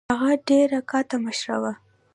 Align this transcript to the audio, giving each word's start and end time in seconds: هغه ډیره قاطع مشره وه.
هغه 0.11 0.33
ډیره 0.47 0.79
قاطع 0.89 1.17
مشره 1.25 1.57
وه. 1.61 1.73